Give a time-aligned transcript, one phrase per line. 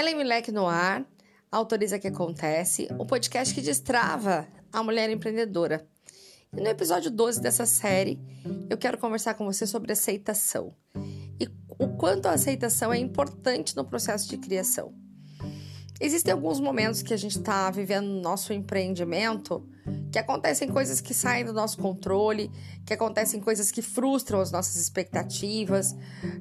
[0.00, 1.04] Ellen Milek no ar,
[1.52, 5.86] autoriza que acontece, o podcast que destrava a mulher empreendedora.
[6.56, 8.18] E no episódio 12 dessa série,
[8.70, 10.74] eu quero conversar com você sobre aceitação
[11.38, 11.46] e
[11.78, 14.94] o quanto a aceitação é importante no processo de criação.
[16.00, 19.68] Existem alguns momentos que a gente está vivendo no nosso empreendimento
[20.10, 22.50] que acontecem coisas que saem do nosso controle,
[22.84, 25.94] que acontecem coisas que frustram as nossas expectativas,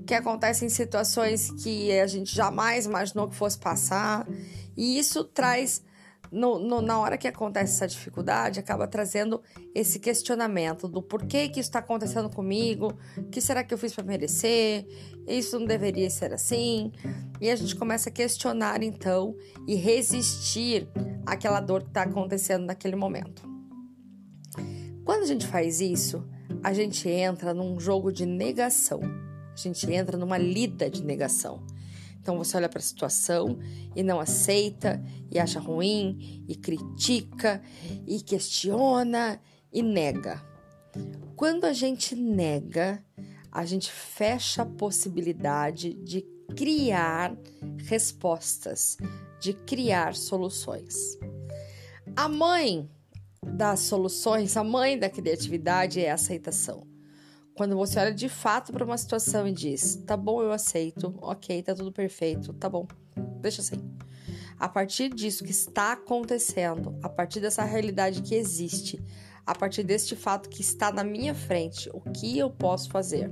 [0.06, 4.28] que acontecem situações que a gente jamais imaginou que fosse passar.
[4.76, 5.84] E isso traz,
[6.32, 9.42] no, no, na hora que acontece essa dificuldade, acaba trazendo
[9.76, 13.94] esse questionamento do porquê que isso está acontecendo comigo, o que será que eu fiz
[13.94, 14.88] para merecer,
[15.28, 16.92] isso não deveria ser assim.
[17.40, 19.36] E a gente começa a questionar então
[19.68, 20.90] e resistir
[21.24, 23.59] àquela dor que está acontecendo naquele momento.
[25.10, 26.24] Quando a gente faz isso,
[26.64, 29.00] a gente entra num jogo de negação.
[29.52, 31.66] A gente entra numa lida de negação.
[32.22, 33.58] Então você olha para a situação
[33.96, 37.60] e não aceita, e acha ruim, e critica,
[38.06, 39.42] e questiona
[39.74, 40.46] e nega.
[41.36, 43.04] Quando a gente nega,
[43.52, 46.22] a gente fecha a possibilidade de
[46.56, 47.36] criar
[47.88, 48.96] respostas,
[49.40, 51.18] de criar soluções.
[52.16, 52.88] A mãe
[53.44, 56.88] das soluções, a mãe da criatividade é a aceitação.
[57.54, 61.62] Quando você olha de fato para uma situação e diz: tá bom, eu aceito, ok,
[61.62, 62.88] tá tudo perfeito, tá bom,
[63.42, 63.78] deixa assim.
[64.58, 69.02] A partir disso que está acontecendo, a partir dessa realidade que existe,
[69.46, 73.32] a partir deste fato que está na minha frente, o que eu posso fazer?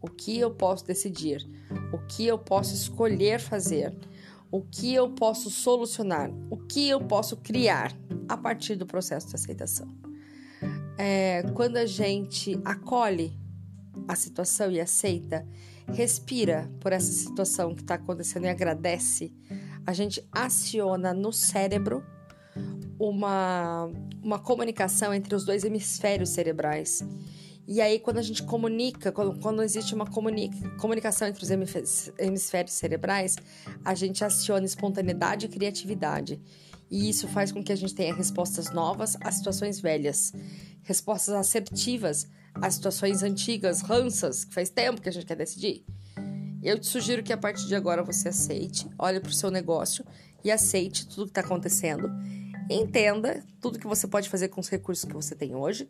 [0.00, 1.46] O que eu posso decidir?
[1.92, 3.96] O que eu posso escolher fazer?
[4.54, 7.92] O que eu posso solucionar, o que eu posso criar
[8.28, 9.88] a partir do processo de aceitação.
[10.96, 13.36] É, quando a gente acolhe
[14.06, 15.44] a situação e aceita,
[15.88, 19.34] respira por essa situação que está acontecendo e agradece,
[19.84, 22.04] a gente aciona no cérebro
[22.96, 23.90] uma,
[24.22, 27.02] uma comunicação entre os dois hemisférios cerebrais
[27.66, 32.74] e aí, quando a gente comunica, quando, quando existe uma comunica, comunicação entre os hemisférios
[32.74, 33.36] cerebrais,
[33.82, 36.40] a gente aciona espontaneidade e criatividade.
[36.90, 40.32] E isso faz com que a gente tenha respostas novas a situações velhas,
[40.82, 45.84] respostas assertivas a situações antigas, ransas, que faz tempo que a gente quer decidir.
[46.62, 50.04] Eu te sugiro que a partir de agora você aceite, olhe para o seu negócio
[50.44, 52.08] e aceite tudo que está acontecendo.
[52.70, 55.88] Entenda tudo que você pode fazer com os recursos que você tem hoje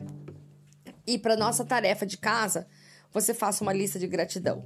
[1.05, 2.67] e para nossa tarefa de casa,
[3.11, 4.65] você faça uma lista de gratidão.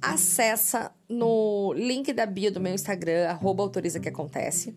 [0.00, 4.76] Acessa no link da bio do meu Instagram, arroba autoriza que acontece.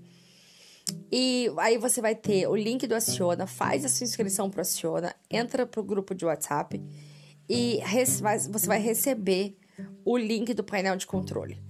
[1.12, 5.16] E aí você vai ter o link do Aciona, faz a sua inscrição pro Aciona,
[5.30, 6.82] entra pro grupo de WhatsApp
[7.48, 7.80] e
[8.50, 9.58] você vai receber
[10.04, 11.62] o link do painel de controle.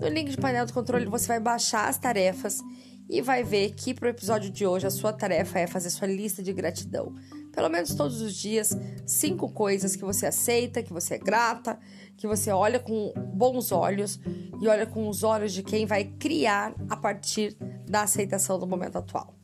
[0.00, 2.60] No link de painel de controle você vai baixar as tarefas
[3.08, 6.42] e vai ver que pro episódio de hoje a sua tarefa é fazer sua lista
[6.42, 7.14] de gratidão
[7.56, 11.78] pelo menos todos os dias, cinco coisas que você aceita, que você é grata,
[12.14, 14.20] que você olha com bons olhos
[14.60, 17.56] e olha com os olhos de quem vai criar a partir
[17.88, 19.34] da aceitação do momento atual.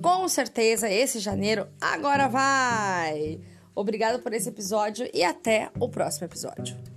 [0.00, 3.40] Com certeza, esse janeiro agora vai!
[3.74, 6.95] Obrigada por esse episódio e até o próximo episódio.